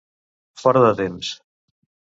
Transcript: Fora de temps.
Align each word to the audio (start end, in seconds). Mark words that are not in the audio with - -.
Fora 0.63 0.83
de 0.87 0.97
temps. 1.03 1.33